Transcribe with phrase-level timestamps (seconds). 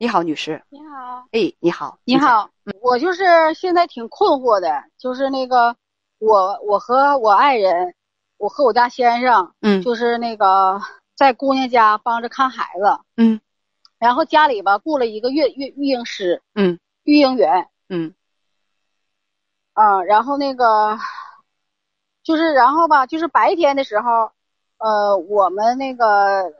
[0.00, 0.62] 你好，女士。
[0.68, 2.48] 你好，哎，你好，你好，
[2.80, 5.74] 我就是现在挺困惑的，就是那个
[6.20, 7.96] 我我和我爱人，
[8.36, 9.82] 我和我家先生，嗯。
[9.82, 10.80] 就是那个
[11.16, 13.40] 在姑娘家帮着看孩子，嗯。
[13.98, 16.78] 然后家里吧雇了一个育育育婴师、嗯。
[17.02, 18.14] 育婴员，嗯。
[19.72, 20.96] 啊，然后那个
[22.22, 24.30] 就是然后吧，就是白天的时候，
[24.78, 26.06] 呃，我们那个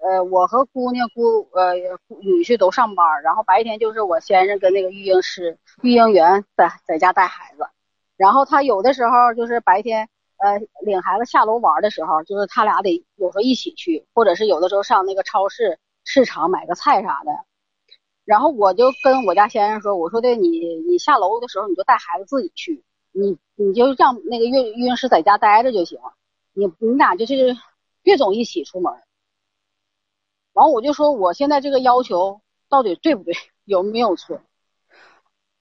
[0.00, 7.66] 呃，我和姑娘姑呃女婿都上班，然后白天就是我先生跟那个育婴师、育婴员在在家带孩子，
[8.16, 17.30] 然后他有的时候就是白天呃领孩子下楼玩的时候，就是他俩得有时候一起去，或者是有的时候上那个超市、市场买个菜啥的。
[18.24, 20.48] 然后我就跟我家先生说，我说的你
[20.88, 25.98] 你下楼的时候你就带孩子自己去，你你就让那个育育婴师在家待着就行，
[26.54, 27.54] 你你俩就是
[28.06, 28.92] 别总一起出门。
[30.52, 33.34] 完我就说我现在这个要求到底对不对，
[33.66, 34.40] 有没有错？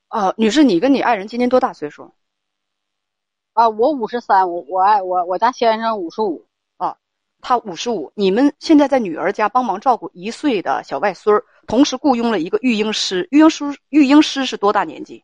[0.09, 2.13] 啊，女士，你跟你爱人今年多大岁数？
[3.53, 6.45] 啊，我五十三，我我爱我我家先生五十五
[6.77, 6.95] 啊，
[7.41, 8.11] 他五十五。
[8.13, 13.27] 你们现在在女儿家帮忙照顾一岁的小外孙儿，同时雇佣了一个育婴师。
[13.31, 15.23] 育婴师育婴师是多大年纪？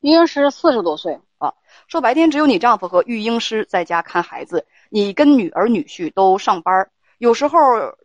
[0.00, 1.54] 育婴师四十多岁啊。
[1.86, 6.90] 说白天只有你丈夫和育婴师在家看孩子，你跟女儿女婿都上班儿。
[7.16, 7.58] 有时候，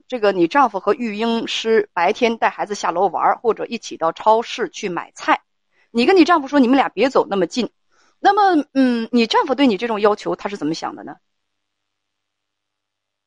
[0.07, 5.41] 这个你丈夫和育婴师白天带孩子下楼玩儿，或者一起到超市去买菜。
[5.91, 7.69] 你跟你丈夫说，你们俩别走那么近。
[8.19, 11.15] 那么，嗯，你丈夫对你这种要求，他是怎么想的呢？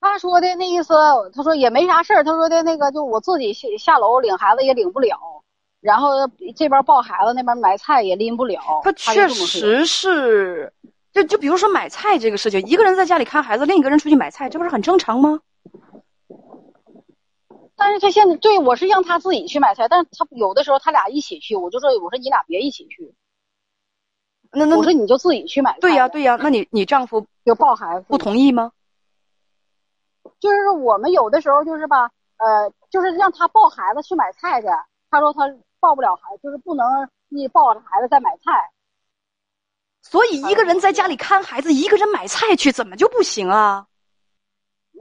[0.00, 0.94] 他说的那意思，
[1.34, 5.18] 他说也没啥事儿，他说的那个就我自己下下楼领孩子也领不了，
[5.80, 6.10] 然后
[6.54, 8.60] 这边抱孩子那边买菜也拎不了。
[8.84, 10.72] 他确实是，
[11.12, 15.40] 就就比如说买菜这个事情，一个人在家里看孩子，另一个人出去买菜，这不是很正常吗？
[17.76, 23.14] 但是他现在对我是让他自己去买菜，但是他有的时候他俩一起去，我就说我说你俩别一起去，
[24.50, 25.78] 那那我说你就自己去买菜。
[25.80, 28.72] 对呀、对呀、那你你丈夫就抱孩子不同意吗？
[30.40, 34.66] 就是我们有的时候就是吧，呃，就是让他抱孩子去买菜去，
[35.10, 35.40] 他说他
[35.80, 38.52] 抱不了孩子，就是不能你抱着孩子再买菜。
[40.02, 43.86] 所以一个人在家里看孩子，一个人买菜去，怎么就不行啊？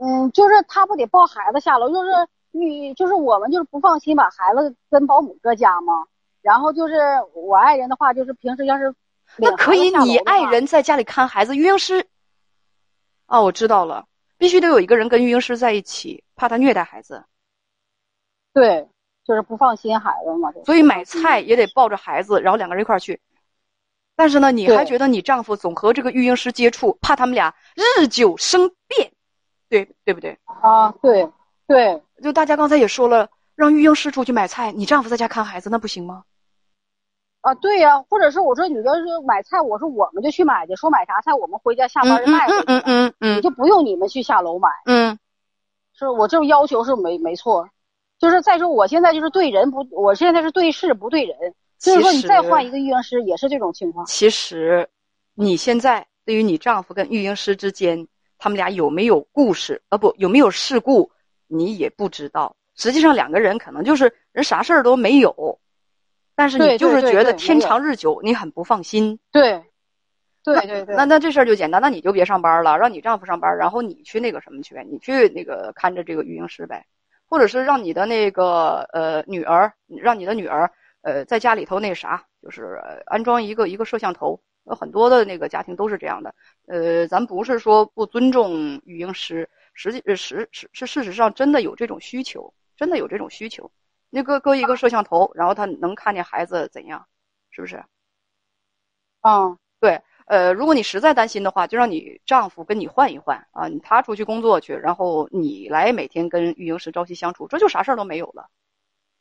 [0.00, 2.10] 嗯，就是他不得抱孩子下楼，就是
[2.50, 6.06] 你就是我们就是不放心把孩子跟保姆搁家吗？
[6.40, 6.94] 然后就是
[7.34, 8.94] 我爱人的话，就是平时要是
[9.36, 12.06] 那可以，你爱人在家里看孩子，育婴师。
[13.26, 14.06] 哦，我知道了，
[14.36, 17.24] 必须得有一个人跟育婴师在一起，怕他虐待孩子，
[18.54, 18.88] 对，
[19.24, 20.52] 就是不放心孩子嘛。
[20.64, 23.20] 所以买菜也得抱着孩子，然后两个人一块儿去。
[24.18, 29.12] 但是呢，你还觉得你丈夫总和这个育婴师接触，怕他们俩日久生变，
[29.68, 30.36] 对对不对？
[30.44, 31.30] 啊，对
[31.68, 36.24] 对，就大家刚才也说了，让育婴师出去买菜，你丈夫在家看孩子，那不行吗？
[37.42, 44.68] 啊，对呀、或者是我说你要是买菜，我说我们就去买去，说买啥菜我们回家下班就卖回去，嗯嗯你嗯就不用你们去下楼买。
[44.86, 45.16] 嗯
[45.94, 47.68] 是我这种要求是没没错，
[48.18, 54.04] 就是再说我现在就是对人不，我现在是对事不对人，就是说你再换一个育婴师也是这种情况。
[54.06, 54.88] 其实，
[55.34, 58.06] 你现在对于你丈夫跟育婴师之间，
[58.38, 59.80] 他们俩有没有故事？
[59.88, 61.10] 呃，不，有没有事故，
[61.46, 62.56] 你也不知道。
[62.74, 65.58] 实际上，两个人可能就是人啥事儿都没有，
[66.34, 69.18] 但是你就是觉得天长日久，你很不放心。
[69.32, 69.64] 对，
[70.44, 76.86] 对对对，那那这事儿就简单，那你就别上班了，让你丈夫上班，然后你去那个什么去，你去那个看着这个育婴师呗，
[77.28, 80.70] 或者是让你的那个呃女儿，让你的女儿
[81.08, 84.40] 呃在家里头那啥，就是、呃安装一个一个摄像头。
[84.64, 86.34] 有很多的那个家庭都是这样的。
[86.66, 93.70] 呃，咱不是说不尊重育婴师，实际呃实实是事实上真的有这种需求，真的有这种需求。
[94.10, 97.06] 那搁搁一个摄像头，然后他能看见孩子怎样，
[97.50, 97.82] 是不是？
[99.22, 108.48] 嗯，对，呃，如果你实在担心的话，就让你丈夫跟你换一换啊，你他出去工作去，然后你来每天跟育婴师朝夕相处，这就啥事儿都没有了。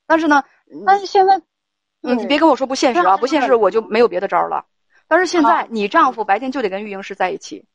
[0.06, 0.44] 但是呢，
[0.86, 1.44] 但是现在，嗯，
[2.16, 4.66] 你别跟我说不现实啊，不现实我就没有别的招了。
[5.08, 7.66] 但是现在啊你丈夫白天就得跟育婴师在一起，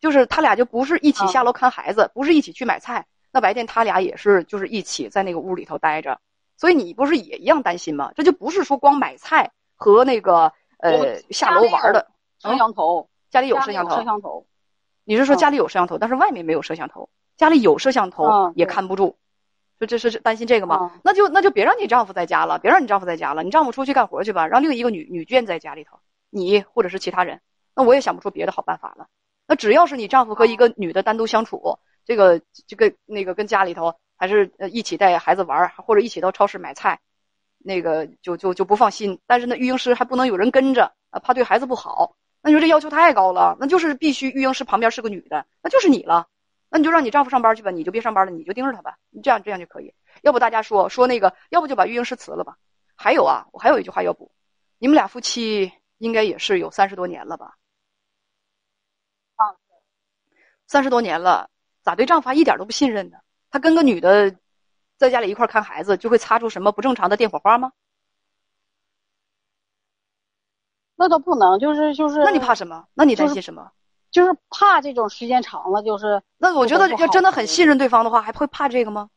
[0.00, 6.18] 就是他俩就不是一起啊下楼看孩子，不是一起去买菜，那白天他俩也是就是一起在那个屋里头待着，
[6.56, 8.10] 所以你不是也一样担心吗？
[8.16, 12.06] 这就不是说光买菜和那个呃下楼玩的，
[12.40, 14.46] 摄像头，家里有摄像头摄，像头，
[15.04, 15.38] 你是说嗯。
[15.38, 19.16] 家里有摄像头，但是外面没有摄像头，家里有摄像头也看不住，
[19.80, 20.92] 就这是担心这个吗？
[20.94, 25.98] 嗯那就那就别让你丈夫在家了，别让你丈夫在家了，你丈夫出去干活去吧，让另一个女女眷在家里头，
[26.28, 27.40] 你或者是其他人，
[27.74, 29.08] 那我也想不出别的好办法了。
[29.46, 37.00] 那只要是你丈夫和一个女的单独相处，这个这个那个跟家里头还是呃一起带孩子玩，或者一起到超市买菜，
[37.58, 39.18] 那个就就就不放心。
[39.26, 42.14] 但是呢，育婴师还不能有人跟着啊，怕对孩子不好。
[42.42, 46.28] 那你说这要求太高了，那就是必须育婴师旁边是个女的，那就是你了。
[46.70, 48.96] 那你就让你丈夫上班去吧，你就别上班了，你就盯着他吧。
[49.10, 49.92] 你这样这样就可以。
[50.22, 52.56] 要不大家说说那个，要不就把育婴师辞了吧。
[52.96, 54.30] 还有啊，我还有一句话要补，
[54.78, 57.56] 你们俩夫妻应该也是有三十多年了吧？
[59.36, 59.56] 啊，
[60.68, 61.50] 三十多年了，
[61.82, 63.18] 咋对丈夫还一点都不信任呢？
[63.50, 64.36] 他跟个女的
[64.96, 67.72] 在家里一块看孩子，就会擦出什么不正常的电火花吗？
[70.94, 72.22] 那都不能，就是就是。
[72.22, 72.86] 那你怕什么？
[72.94, 73.62] 那你担心什么？
[73.62, 73.79] 就是
[74.48, 79.10] 怕这种时间长了，就是那我觉得要真的很信任对方的话，还会怕这个吗？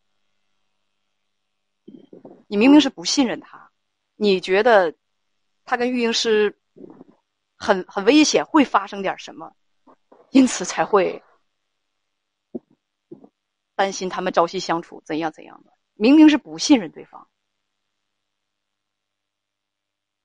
[2.48, 3.72] 你明明是不信任他，
[4.16, 4.94] 你觉得
[5.66, 6.60] 他跟育婴师
[7.58, 9.56] 很很危险，会发生点什么，
[10.30, 11.24] 因此才会
[13.76, 15.74] 担心他们朝夕相处怎样怎样的。
[15.96, 17.28] 明明是不信任对方，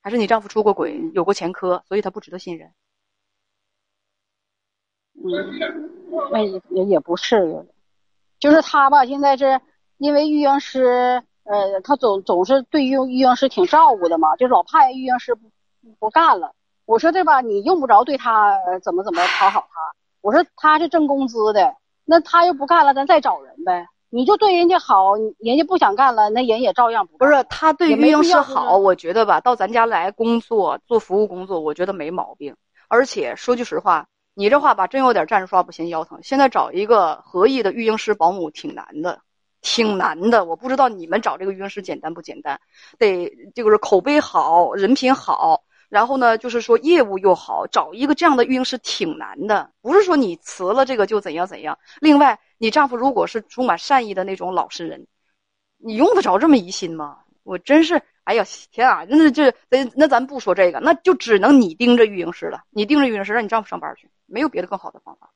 [0.03, 2.75] 还是你丈夫出过轨，有过前科，所以他不值得信任。
[5.29, 5.91] 嗯，
[6.33, 7.67] 那也也不是，
[8.39, 9.61] 就是他吧，现在是
[9.99, 15.51] 因为育婴师，呃，他总总是对育育婴师挺照顾的嘛，就老怕育婴师不
[15.99, 16.53] 不干了。
[16.87, 17.41] 我说对吧？
[17.41, 19.81] 你用不着对他怎么怎么讨好他。
[20.23, 23.87] 我说他是挣工资的，那他又不干了，咱再找人呗。
[24.11, 27.19] 你就对人家好，人家不想干了，那人也照样不。
[27.19, 32.57] 不是他对育婴师好，我觉得吧，到咱家来工作做服务工作，我觉得没毛病。
[32.89, 34.07] 而且说句实话。
[34.39, 36.21] 你这话吧，真有点站着说话不嫌腰疼。
[36.23, 39.21] 现在找一个合意的育婴师保姆挺难的，
[39.63, 40.45] 挺难的。
[40.45, 42.61] 我不知道你们找这个育婴师简单不简单？
[42.99, 49.73] 得这个是口碑好，人品好，然后呢，就是说业务又好，找一个这样的育婴师挺难的。
[49.83, 51.77] 不是说你辞了这个就怎样怎样。
[52.01, 55.09] 另外，你丈夫如果是充满善意的那种老实人，
[55.79, 57.17] 你用得着这么疑心吗？
[57.43, 58.01] 我真是。
[58.29, 59.07] 哎呀天啊！
[59.09, 62.63] 那这那那咱不说这个，那就只能你盯着育婴师了。
[62.69, 65.31] 你盯着育婴师，让你丈夫上班去，没有别的更好的方法。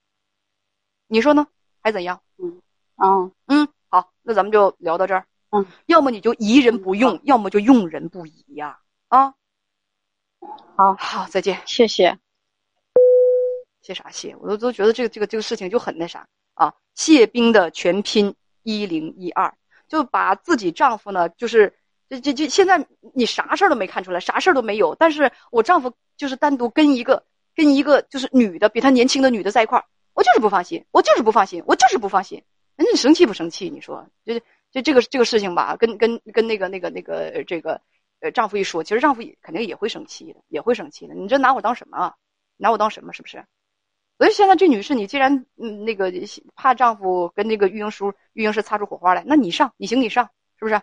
[1.06, 1.46] 你说呢？
[1.80, 2.20] 还怎样？
[2.36, 2.60] 嗯
[2.96, 5.26] 啊嗯，好，那咱们就聊到这儿。
[5.52, 8.78] 嗯，要么你就疑人不用，要么就用人不疑呀。
[9.08, 9.32] 啊，
[10.76, 12.18] 好好，再见，谢谢。
[13.80, 14.36] 谢啥谢？
[14.36, 16.74] 我都都觉得这个这个这个事情就很那啥啊。
[16.94, 18.34] 谢冰的全拼
[18.64, 19.56] 一零一二，
[19.88, 21.74] 就把自己丈夫呢，就是。
[22.12, 24.94] 这这这现在你啥事儿都没看出来，啥事儿都没有。
[24.94, 27.24] 但是我丈夫就是单独跟一个
[27.54, 32.42] 跟一个就是女的，比他年轻的女的在一块儿，我就是不放心，我就是不放心，我就是不放心。
[32.76, 33.70] 那你生气不生气？
[33.70, 34.38] 你说，就
[34.70, 37.80] 就这个这个事情吧，跟跟跟那个那个那个这个
[38.20, 41.14] 呃丈夫一说，其实丈夫也肯定也会生气的，也会生气的。
[41.14, 42.14] 你这拿我当什么啊？
[42.58, 43.12] 拿我当什么？
[43.14, 43.44] 是不是？
[44.18, 46.12] 所以现在这女士，你既然嗯那个
[46.54, 50.28] 怕丈夫跟那个育婴叔育婴师擦出火花来，那你上，你行你上，
[50.58, 50.80] 是不是？